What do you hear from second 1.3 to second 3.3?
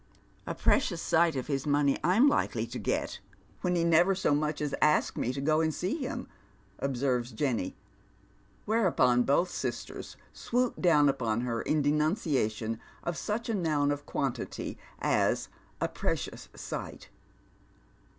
of his money I'm likely to get,